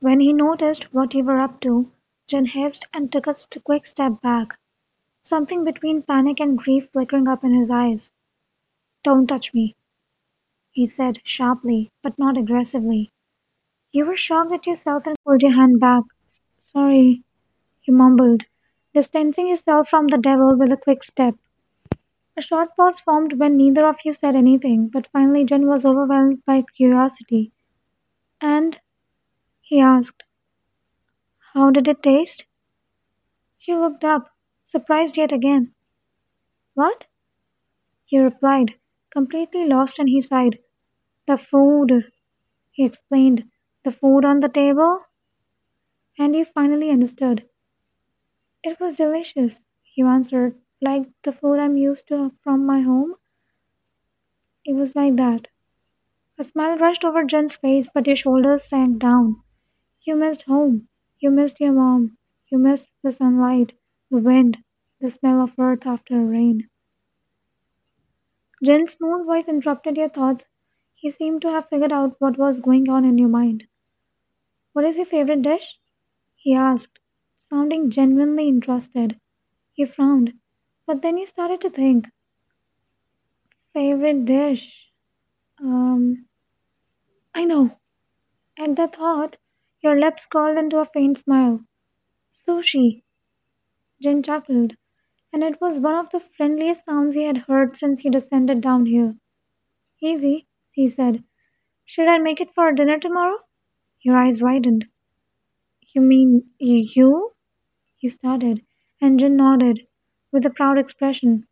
[0.00, 1.90] When he noticed what you were up to,
[2.28, 4.58] Jin hissed and took a quick step back,
[5.22, 8.10] something between panic and grief flickering up in his eyes.
[9.02, 9.74] Don't touch me,
[10.70, 13.10] he said sharply, but not aggressively.
[13.92, 16.02] You were shocked at yourself and pulled your hand back.
[16.60, 17.22] Sorry,
[17.80, 18.44] he mumbled,
[18.92, 21.34] distancing yourself from the devil with a quick step.
[22.36, 26.44] A short pause formed when neither of you said anything, but finally Jin was overwhelmed
[26.44, 27.52] by curiosity.
[28.42, 28.78] And,
[29.66, 30.24] he asked,
[31.54, 32.44] how did it taste?
[33.58, 34.30] She looked up,
[34.64, 35.74] surprised yet again.
[36.74, 37.06] What?
[38.06, 38.76] He replied,
[39.10, 40.60] completely lost, and he sighed.
[41.26, 42.12] The food,
[42.72, 43.50] he explained.
[43.84, 45.00] The food on the table?
[46.18, 47.48] And he finally understood.
[48.62, 50.60] It was delicious, he answered.
[50.82, 53.14] Like the food I'm used to from my home?
[54.66, 55.48] It was like that.
[56.38, 59.42] A smile rushed over Jin's face, but your shoulders sank down.
[60.06, 60.88] You missed home.
[61.18, 62.16] You missed your mom.
[62.50, 63.74] You missed the sunlight,
[64.10, 64.64] the wind,
[65.02, 66.70] the smell of earth after rain.
[68.62, 70.46] Jin's smooth voice interrupted your thoughts.
[70.94, 73.66] He seemed to have figured out what was going on in your mind.
[74.74, 75.80] What is your favorite dish?
[76.36, 77.00] He asked,
[77.36, 79.20] sounding genuinely interested.
[79.76, 80.34] You frowned,
[80.86, 82.06] but then you started to think.
[83.72, 84.90] Favorite dish?
[85.60, 86.26] Um,
[87.36, 87.78] I know.
[88.58, 89.38] At the thought,
[89.86, 91.60] your lips curled into a faint smile.
[92.32, 93.04] Sushi.
[94.02, 94.72] Jin chuckled,
[95.32, 98.86] and it was one of the friendliest sounds he had heard since he descended down
[98.86, 99.14] here.
[100.02, 101.22] Easy, he said.
[101.84, 103.36] Should I make it for dinner tomorrow?
[104.00, 104.86] Your eyes widened.
[105.94, 107.32] You mean you?
[107.96, 108.62] He started,
[109.00, 109.86] and Jin nodded,
[110.32, 111.46] with a proud expression.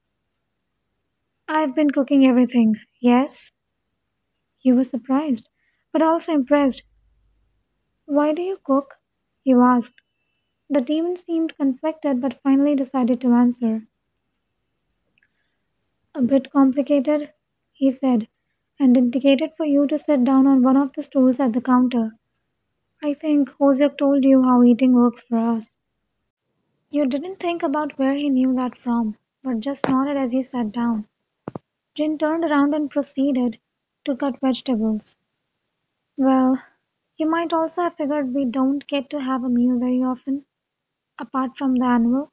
[1.46, 2.74] I've been cooking everything.
[3.00, 3.52] Yes?
[4.58, 5.48] He was surprised,
[5.92, 6.82] but also impressed.
[8.06, 8.98] Why do you cook?
[9.44, 10.00] You asked.
[10.70, 13.86] The demon seemed conflicted, but finally decided to answer.
[16.14, 17.34] A bit complicated,
[17.74, 18.28] he said,
[18.80, 22.16] and indicated for you to sit down on one of the stools at the counter.
[23.02, 25.76] I think Hoseok told you how eating works for us.
[26.88, 30.72] You didn't think about where he knew that from, but just nodded as you sat
[30.72, 31.06] down.
[31.94, 33.58] Jin turned around and proceeded
[34.04, 35.16] to cut vegetables.
[36.16, 36.60] Well,
[37.18, 40.44] you might also have figured we don't get to have a meal very often,
[41.18, 42.30] apart from the annual.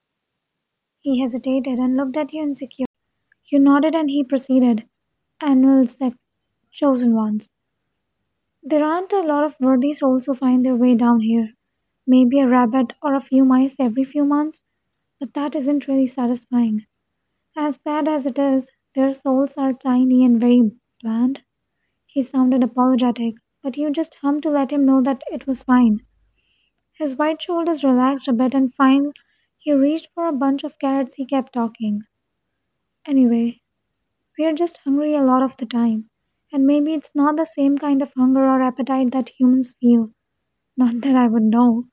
[1.01, 2.87] He hesitated and looked at you insecure.
[3.51, 4.87] You nodded and he proceeded.
[5.41, 6.13] Annual sec
[6.71, 7.53] chosen ones.
[8.63, 11.53] There aren't a lot of worthy souls who find their way down here.
[12.07, 14.63] Maybe a rabbit or a few mice every few months,
[15.19, 16.85] but that isn't really satisfying.
[17.57, 20.71] As sad as it is, their souls are tiny and very
[21.01, 21.43] bland.
[22.07, 26.01] He sounded apologetic, but you just hummed to let him know that it was fine.
[26.93, 29.13] His white shoulders relaxed a bit and fine
[29.57, 32.03] he reached for a bunch of carrots he kept talking.
[33.05, 33.61] Anyway,
[34.39, 36.09] we're just hungry a lot of the time.
[36.53, 40.11] And maybe it's not the same kind of hunger or appetite that humans feel.
[40.77, 41.85] Not that I would know,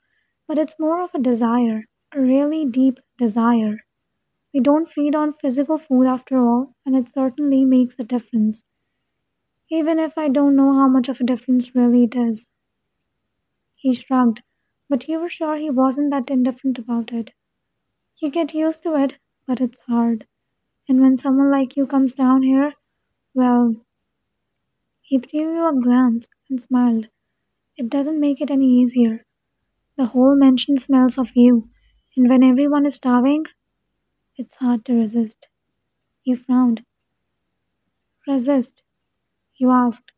[0.49, 3.81] but it's more of a desire, a really deep desire.
[4.55, 8.65] We don't feed on physical food after all, and it certainly makes a difference,
[9.71, 12.51] even if I don't know how much of a difference really it is.
[13.77, 14.43] He shrugged,
[14.91, 17.33] but you were sure he wasn't that indifferent about it.
[18.19, 20.27] You get used to it, but it's hard.
[20.89, 22.75] And when someone like you comes down here,
[23.35, 23.77] well,
[25.03, 27.09] he threw you a glance and smiled.
[27.77, 29.25] It doesn't make it any easier.
[29.97, 31.71] The whole mansion smells of you,
[32.17, 33.47] and when everyone is starving,
[34.37, 35.49] it's hard to resist.
[36.25, 36.85] You frowned.
[38.29, 38.83] Resist?
[39.59, 40.13] You asked.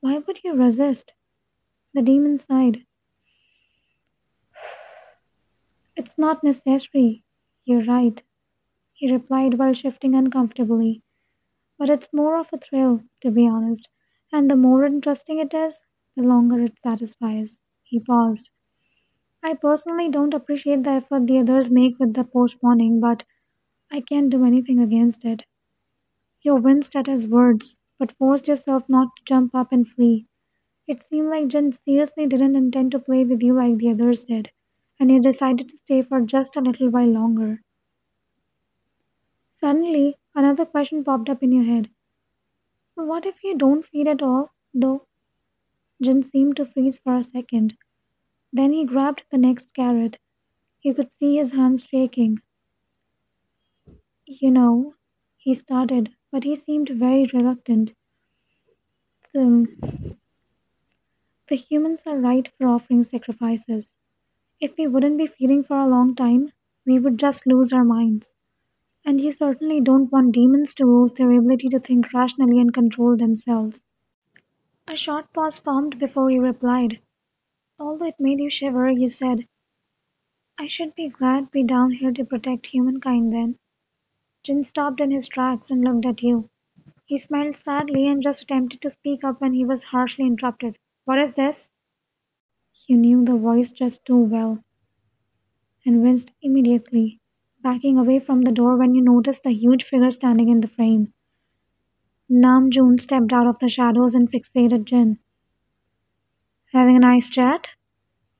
[0.00, 1.12] Why would you resist?
[1.94, 2.86] The demon sighed.
[5.96, 7.24] It's not necessary.
[7.64, 8.22] You're right,
[8.94, 11.02] he replied while shifting uncomfortably.
[11.78, 13.88] But it's more of a thrill, to be honest,
[14.32, 15.80] and the more interesting it is,
[16.16, 17.60] the longer it satisfies.
[17.84, 18.50] He paused.
[19.42, 23.24] I personally don't appreciate the effort the others make with the postponing, but
[23.92, 25.44] I can't do anything against it.
[26.40, 30.26] You winced at his words, but forced yourself not to jump up and flee.
[30.88, 34.52] It seemed like Jin seriously didn't intend to play with you like the others did,
[35.00, 37.62] and you decided to stay for just a little while longer.
[39.50, 41.90] Suddenly, another question popped up in your head.
[42.96, 45.06] What if you don't feed at all, though?
[46.02, 47.76] Jin seemed to freeze for a second.
[48.52, 50.18] Then he grabbed the next carrot.
[50.82, 52.40] You could see his hands shaking.
[54.26, 54.94] You know,
[55.38, 57.94] he started, but he seemed very reluctant.
[59.34, 60.18] Um,
[61.48, 63.96] The humans are right for offering sacrifices.
[64.60, 66.52] If we wouldn't be feeding for a long time,
[66.84, 68.34] we would just lose our minds.
[69.02, 73.16] And you certainly don't want demons to lose their ability to think rationally and control
[73.16, 73.86] themselves.
[74.86, 77.00] A short pause formed before you replied.
[77.78, 79.48] Although it made you shiver, you said,
[80.58, 83.58] I should be glad we're down here to protect humankind then.
[84.46, 86.48] Jin stopped in his tracks and looked at you.
[87.04, 90.78] He smiled sadly and just attempted to speak up when he was harshly interrupted.
[91.04, 91.68] What is this?
[92.86, 94.62] You knew the voice just too well
[95.84, 97.18] and winced immediately,
[97.60, 101.12] backing away from the door when you noticed the huge figure standing in the frame.
[102.30, 105.18] Namjoon stepped out of the shadows and fixated Jin.
[106.72, 107.70] Having a nice chat?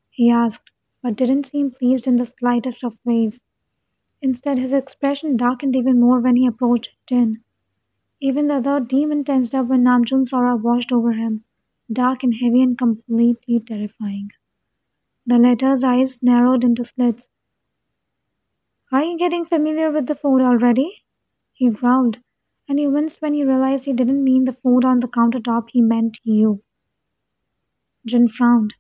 [0.09, 0.71] he asked,
[1.03, 3.41] but didn't seem pleased in the slightest of ways.
[4.21, 7.43] Instead, his expression darkened even more when he approached Jin.
[8.21, 11.45] Even the other demon tensed up when Namjoon's aura washed over him,
[11.93, 14.31] dark and heavy and completely terrifying.
[15.27, 17.29] The latter's eyes narrowed into slits.
[18.91, 21.05] Are you getting familiar with the food already?
[21.53, 22.19] He growled,
[22.69, 25.81] and he winced when he realized he didn't mean the food on the countertop, he
[25.81, 26.65] meant you.
[28.07, 28.73] Jin frowned.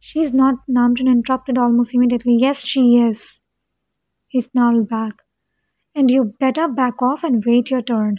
[0.00, 2.36] She's not, Namjoon interrupted almost immediately.
[2.38, 3.40] Yes, she is.
[4.34, 5.22] He snarled back.
[5.94, 8.18] And you better back off and wait your turn.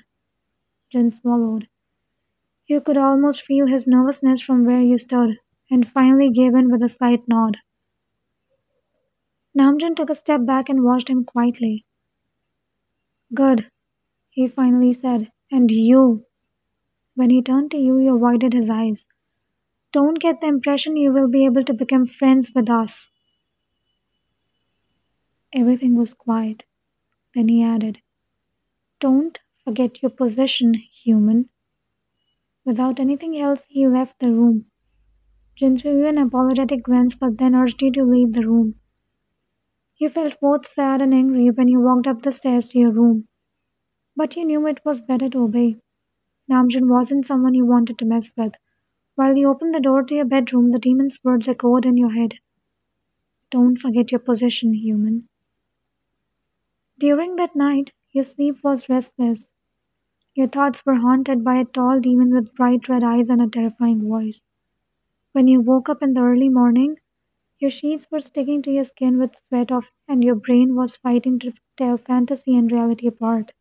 [0.89, 1.67] Jin swallowed.
[2.67, 5.39] You could almost feel his nervousness from where you stood,
[5.69, 7.57] and finally gave in with a slight nod.
[9.59, 11.85] Namjoon took a step back and watched him quietly.
[13.33, 13.69] Good,
[14.29, 15.33] he finally said.
[15.51, 16.25] And you.
[17.15, 19.05] When he turned to you, you avoided his eyes.
[19.91, 23.09] Don't get the impression you will be able to become friends with us.
[25.55, 26.63] Everything was quiet.
[27.33, 27.99] Then he added,
[28.99, 31.47] Don't forget your position, human.
[32.65, 34.65] Without anything else, he left the room.
[35.55, 38.75] Jin threw an apologetic glance but then urged you to leave the room.
[39.97, 43.29] You felt both sad and angry when you walked up the stairs to your room.
[44.13, 45.77] But you knew it was better to obey.
[46.51, 48.55] Namjoon wasn't someone you wanted to mess with.
[49.15, 52.33] While you opened the door to your bedroom, the demon's words echoed in your head.
[53.51, 55.29] Don't forget your position, human.
[56.97, 59.53] During that night, your sleep was restless.
[60.35, 64.07] Your thoughts were haunted by a tall demon with bright red eyes and a terrifying
[64.07, 64.47] voice.
[65.33, 66.97] When you woke up in the early morning,
[67.59, 71.39] your sheets were sticking to your skin with sweat off, and your brain was fighting
[71.39, 73.53] to tell fantasy and reality apart.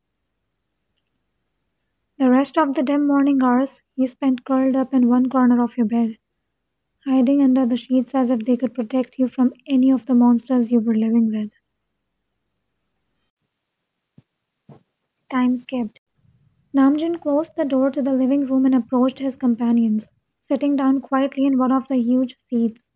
[2.19, 5.77] The rest of the dim morning hours you spent curled up in one corner of
[5.77, 6.19] your bed,
[7.07, 10.71] hiding under the sheets as if they could protect you from any of the monsters
[10.73, 11.53] you were living with.
[15.29, 16.01] Time skipped.
[16.75, 21.47] Namjoon closed the door to the living room and approached his companions, sitting down quietly
[21.47, 22.91] in one of the huge seats.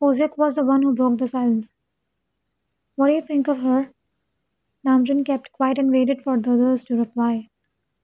[0.00, 1.72] Hoseok was the one who broke the silence.
[2.96, 3.92] What do you think of her?
[4.86, 7.50] Namjoon kept quiet and waited for the others to reply.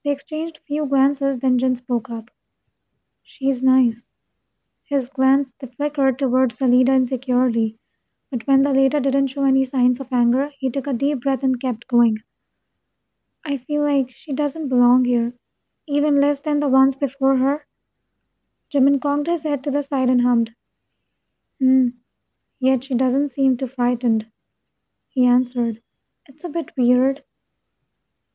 [0.03, 2.31] They exchanged few glances, then Jin spoke up.
[3.23, 4.11] She's nice.
[4.85, 7.77] His glance flickered towards Salida insecurely,
[8.31, 11.43] but when the latter didn't show any signs of anger, he took a deep breath
[11.43, 12.19] and kept going.
[13.45, 15.33] I feel like she doesn't belong here,
[15.87, 17.67] even less than the ones before her.
[18.73, 20.55] Jimin cocked his head to the side and hummed.
[21.61, 21.87] Hmm,
[22.59, 24.27] yet she doesn't seem too frightened.
[25.09, 25.81] He answered,
[26.27, 27.23] It's a bit weird.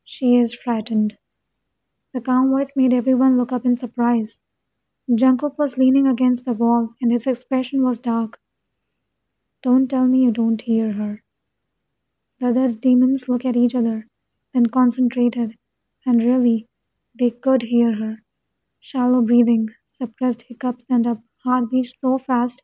[0.03, 1.19] She is frightened.
[2.13, 4.39] The calm voice made everyone look up in surprise.
[5.09, 8.39] Jungkook was leaning against the wall, and his expression was dark.
[9.61, 11.21] Don't tell me you don't hear her.
[12.39, 14.07] The other demons looked at each other,
[14.53, 15.57] then concentrated,
[16.05, 16.67] and really,
[17.17, 18.23] they could hear her.
[18.79, 22.61] Shallow breathing, suppressed hiccups, and a heartbeat so fast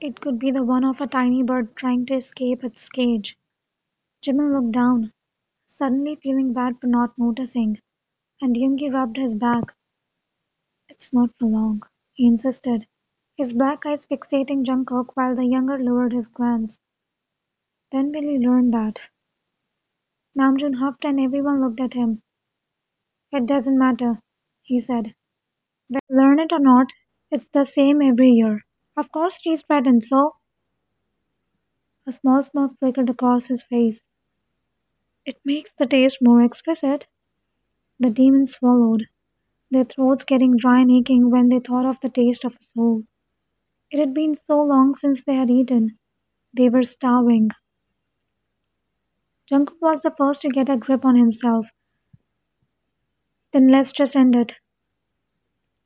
[0.00, 3.38] it could be the one of a tiny bird trying to escape its cage.
[4.22, 5.12] Jimin looked down,
[5.66, 7.78] suddenly feeling bad for not noticing,
[8.40, 9.64] and Yoongi rubbed his back.
[10.88, 11.82] It's not for long,
[12.14, 12.86] he insisted,
[13.36, 16.78] his black eyes fixating Jungkook while the younger lowered his glance.
[17.90, 18.98] When will you learn that?
[20.38, 22.20] Namjoon huffed and everyone looked at him.
[23.32, 24.20] It doesn't matter,
[24.62, 25.16] he said.
[26.10, 26.92] Learn it or not,
[27.30, 28.62] it's the same every year.
[28.96, 30.36] Of course she's frightened, so.
[32.06, 34.06] A small smirk flickered across his face.
[35.26, 37.08] It makes the taste more exquisite.
[38.00, 39.08] The demons swallowed,
[39.70, 43.04] their throats getting dry and aching when they thought of the taste of a soul.
[43.90, 45.98] It had been so long since they had eaten.
[46.54, 47.50] They were starving.
[49.50, 51.66] Jungkook was the first to get a grip on himself.
[53.52, 54.58] Then let's just end it,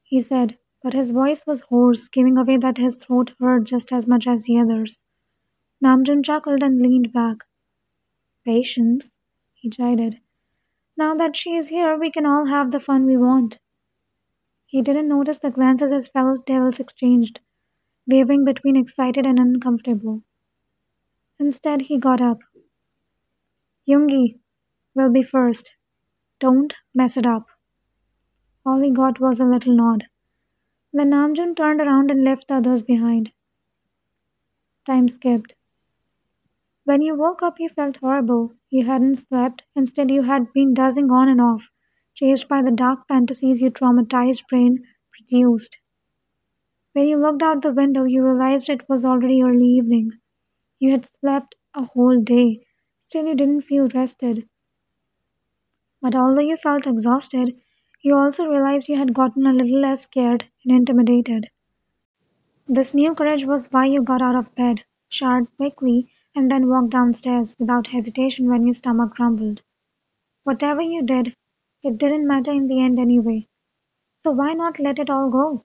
[0.08, 4.06] he said, but his voice was hoarse, giving away that his throat hurt just as
[4.06, 5.00] much as the others.
[5.84, 7.38] Namjoon chuckled and leaned back.
[8.44, 9.12] Patience,
[9.54, 10.20] he chided.
[10.96, 13.58] Now that she is here, we can all have the fun we want.
[14.66, 17.40] He didn't notice the glances his fellow devils exchanged,
[18.06, 20.22] wavering between excited and uncomfortable.
[21.40, 22.38] Instead, he got up.
[23.88, 24.38] Yoongi
[24.94, 25.72] will be first.
[26.40, 27.46] Don't mess it up.
[28.66, 30.08] All he got was a little nod.
[30.92, 33.32] Then Namjoon turned around and left the others behind.
[34.86, 35.52] Time skipped.
[36.84, 38.54] When you woke up, you felt horrible.
[38.70, 39.64] You hadn't slept.
[39.74, 41.68] Instead, you had been dozing on and off,
[42.14, 45.76] chased by the dark fantasies your traumatized brain produced.
[46.94, 50.18] When you looked out the window, you realized it was already early evening.
[50.78, 52.65] You had slept a whole day.
[53.08, 54.48] Still, you didn't feel rested.
[56.02, 57.56] But although you felt exhausted,
[58.02, 61.48] you also realized you had gotten a little less scared and intimidated.
[62.66, 66.90] This new courage was why you got out of bed, showered quickly, and then walked
[66.90, 69.62] downstairs without hesitation when your stomach grumbled.
[70.42, 71.36] Whatever you did,
[71.84, 73.46] it didn't matter in the end anyway.
[74.18, 75.64] So why not let it all go?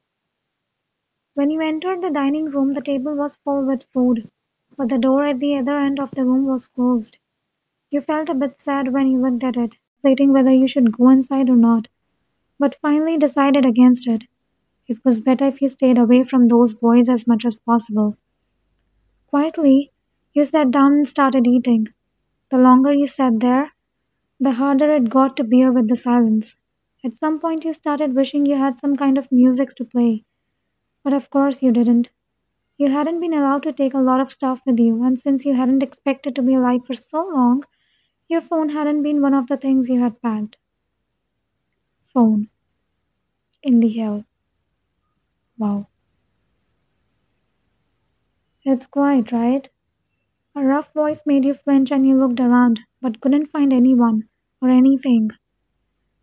[1.33, 4.29] When you entered the dining room, the table was full with food,
[4.77, 7.17] but the door at the other end of the room was closed.
[7.91, 11.09] You felt a bit sad when you looked at it, debating whether you should go
[11.09, 11.89] inside or not,
[12.59, 14.23] but finally decided against it.
[14.87, 18.17] It was better if you stayed away from those boys as much as possible.
[19.25, 19.91] Quietly,
[20.31, 21.87] you sat down and started eating.
[22.51, 23.71] The longer you sat there,
[24.39, 26.57] the harder it got to bear with the silence.
[27.03, 30.25] At some point, you started wishing you had some kind of music to play,
[31.03, 32.09] but of course you didn't.
[32.77, 35.55] You hadn't been allowed to take a lot of stuff with you, and since you
[35.55, 37.63] hadn't expected to be alive for so long,
[38.31, 40.57] your phone hadn't been one of the things you had packed.
[42.13, 42.47] Phone.
[43.61, 44.23] In the hell.
[45.57, 45.87] Wow.
[48.63, 49.67] It's quiet, right?
[50.55, 54.29] A rough voice made you flinch and you looked around, but couldn't find anyone
[54.61, 55.31] or anything.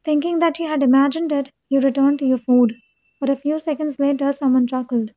[0.03, 2.75] Thinking that you had imagined it, you returned to your food,
[3.21, 5.11] but a few seconds later someone chuckled.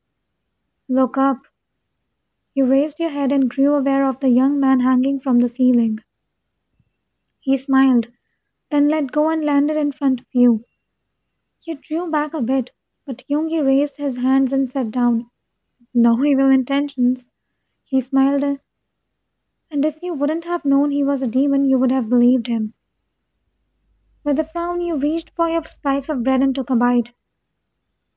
[0.90, 1.38] Look up.
[2.54, 6.00] You raised your head and grew aware of the young man hanging from the ceiling.
[7.42, 8.06] He smiled,
[8.70, 10.64] then let go and landed in front of you.
[11.66, 12.70] You drew back a bit,
[13.04, 15.26] but Yoongi raised his hands and sat down.
[15.92, 17.26] No evil intentions.
[17.84, 18.44] He smiled,
[19.70, 22.74] and if you wouldn't have known he was a demon, you would have believed him.
[24.22, 27.10] With a frown, you reached for your slice of bread and took a bite.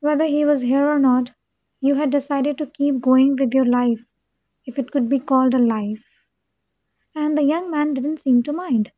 [0.02, 1.32] Whether he was here or not,
[1.82, 4.06] you had decided to keep going with your life,
[4.66, 6.04] if it could be called a life.
[7.16, 8.92] And the young man didn't seem to mind.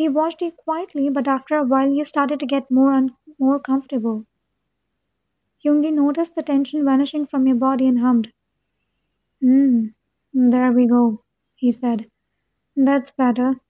[0.00, 3.60] He watched you quietly, but after a while he started to get more and more
[3.60, 4.24] comfortable.
[5.62, 8.32] Yoongi noticed the tension vanishing from your body and hummed.
[9.42, 9.88] Hmm,
[10.32, 11.22] there we go,
[11.54, 12.10] he said.
[12.74, 13.60] That's better.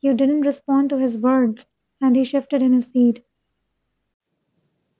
[0.00, 1.68] You didn't respond to his words,
[2.00, 3.24] and he shifted in his seat.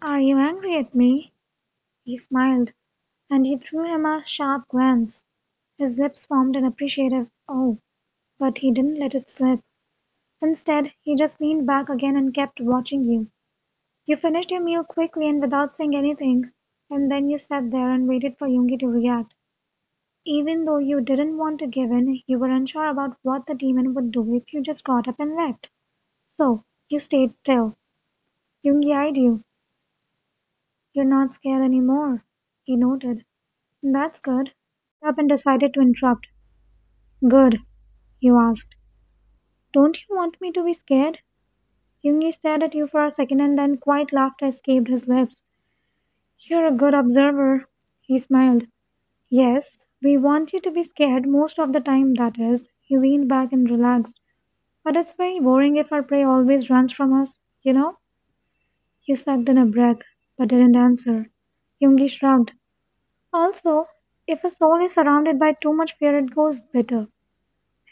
[0.01, 1.33] Are you angry at me?
[2.05, 2.71] He smiled,
[3.29, 5.21] and he threw him a sharp glance.
[5.79, 7.79] His lips formed an appreciative "oh,"
[8.39, 9.59] but he didn't let it slip.
[10.41, 13.31] Instead, he just leaned back again and kept watching you.
[14.07, 16.53] You finished your meal quickly and without saying anything,
[16.91, 19.35] and then you sat there and waited for Yoongi to react.
[20.27, 23.95] Even though you didn't want to give in, you were unsure about what the demon
[23.95, 25.69] would do if you just got up and left.
[26.29, 27.77] So, you stayed still.
[28.65, 29.45] Yoongi eyed you.
[30.95, 32.25] You're not scared anymore,
[32.63, 33.27] he noted.
[33.83, 34.53] That's good.
[35.07, 36.29] Up and decided to interrupt.
[37.29, 37.59] Good,
[38.21, 38.77] you asked.
[39.75, 41.19] Don't you want me to be scared?
[42.05, 45.45] Yoongi stared at you for a second and then quiet laughter escaped his lips.
[46.39, 47.69] You're a good observer,
[48.01, 48.69] he smiled.
[49.31, 52.71] Yes, we want you to be scared most of the time, that is.
[52.83, 54.21] He leaned back and relaxed.
[54.85, 57.99] But it's very boring if our prey always runs from us, you know?
[59.05, 60.01] You sucked in a breath,
[60.37, 61.31] but didn't answer.
[61.81, 62.55] Yoongi shrugged.
[63.33, 63.89] Also,
[64.27, 67.09] if a soul is surrounded by too much fear, it goes bitter.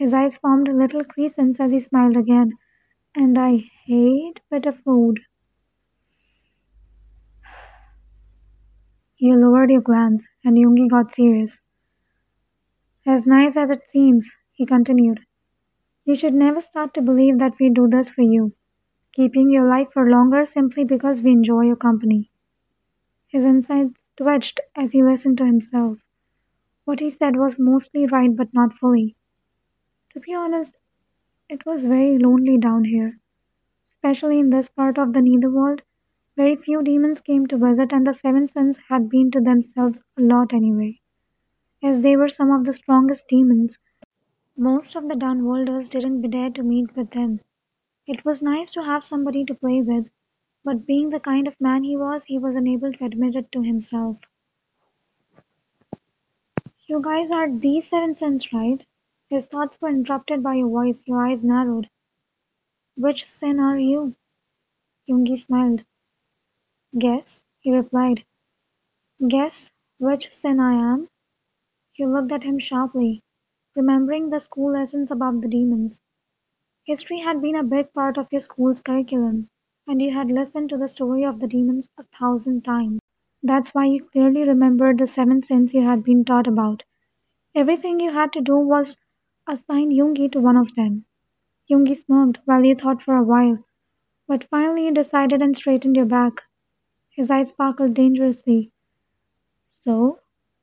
[0.02, 2.54] His eyes formed a little crescents as he smiled again.
[3.14, 5.21] And I hate bitter food.
[9.18, 11.61] You lowered your glance, and Yoongi got serious.
[13.06, 15.21] As nice as it seems, he continued,
[16.04, 18.56] you should never start to believe that we do this for you,
[19.14, 22.32] keeping your life for longer simply because we enjoy your company.
[23.28, 25.99] His insides twitched as he listened to himself.
[26.85, 29.14] What he said was mostly right, but not fully.
[30.12, 30.76] To be honest,
[31.49, 33.19] it was very lonely down here,
[33.88, 35.83] especially in this part of the Netherworld.
[36.37, 40.23] Very few demons came to visit, and the Seven Sins had been to themselves a
[40.23, 41.00] lot anyway.
[41.83, 43.78] As they were some of the strongest demons,
[44.57, 47.40] most of the Dunwalders didn't dare to meet with them.
[48.07, 50.09] It was nice to have somebody to play with,
[50.64, 53.62] but being the kind of man he was, he was unable to admit it to
[53.62, 54.19] himself.
[56.87, 58.87] You guys are the Seven Sins, right?
[59.33, 61.05] His thoughts were interrupted by a voice.
[61.07, 61.89] Your eyes narrowed.
[62.97, 64.15] Which sin are you?
[65.09, 65.85] Yoongi smiled.
[66.99, 68.27] Guess, he replied.
[69.27, 71.09] Guess which sin I am?
[71.95, 73.23] You looked at him sharply,
[73.75, 75.99] remembering the school lessons about the demons.
[76.85, 79.49] History had been a big part of your school's curriculum,
[79.87, 83.01] and you had listened to the story of the demons a thousand times.
[83.43, 86.83] That's why you clearly remembered the seven sins you had been taught about.
[87.55, 88.99] Everything you had to do was
[89.49, 91.04] assign Yoongi to one of them.
[91.70, 93.64] Yoongi smirked while he thought for a while,
[94.28, 96.42] but finally you decided and straightened your back.
[97.11, 98.72] His eyes sparkled dangerously.
[99.66, 100.20] So?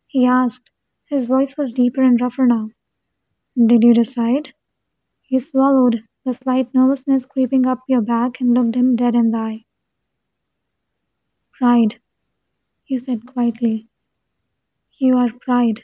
[0.07, 0.69] he asked.
[1.05, 2.69] His voice was deeper and rougher now.
[3.57, 4.53] Did you decide?
[5.21, 9.37] He swallowed, the slight nervousness creeping up your back, and looked him dead in the
[9.37, 9.65] eye.
[11.51, 11.99] Pride,
[12.83, 13.87] he said quietly.
[14.97, 15.83] You are pride.